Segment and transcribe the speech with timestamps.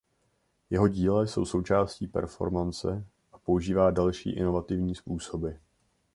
[0.69, 5.49] Jeho díla jsou součástí performance a používá další inovativní způsoby.